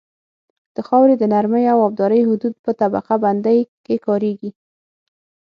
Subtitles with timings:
[0.75, 4.49] د خاورې د نرمۍ او ابدارۍ حدود په طبقه بندۍ کې کاریږي